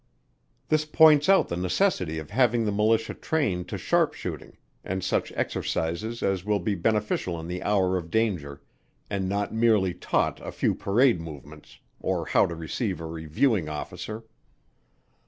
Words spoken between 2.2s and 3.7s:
having the Militia trained